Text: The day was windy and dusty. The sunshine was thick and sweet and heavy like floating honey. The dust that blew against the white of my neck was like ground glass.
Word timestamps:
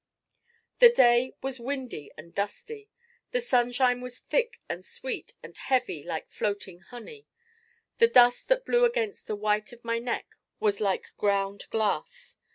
The 0.79 0.89
day 0.89 1.35
was 1.43 1.59
windy 1.59 2.09
and 2.17 2.33
dusty. 2.33 2.89
The 3.33 3.39
sunshine 3.39 4.01
was 4.01 4.17
thick 4.17 4.59
and 4.67 4.83
sweet 4.83 5.33
and 5.43 5.55
heavy 5.55 6.01
like 6.01 6.27
floating 6.31 6.79
honey. 6.79 7.27
The 7.99 8.07
dust 8.07 8.47
that 8.47 8.65
blew 8.65 8.83
against 8.83 9.27
the 9.27 9.35
white 9.35 9.71
of 9.71 9.85
my 9.85 9.99
neck 9.99 10.29
was 10.59 10.81
like 10.81 11.15
ground 11.17 11.65
glass. 11.69 12.37